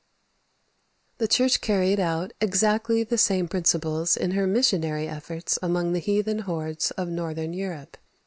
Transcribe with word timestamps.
The 1.19 1.27
Church 1.27 1.61
carried 1.61 1.99
out 1.99 2.33
exactly 2.41 3.03
the 3.03 3.19
same 3.19 3.47
principles 3.47 4.17
in 4.17 4.31
her 4.31 4.47
missionary 4.47 5.07
efforts 5.07 5.59
amongst 5.61 5.93
the 5.93 5.99
heathen 5.99 6.39
hordes 6.39 6.89
of 6.97 7.07
Northern 7.07 7.53
Europe. 7.53 7.97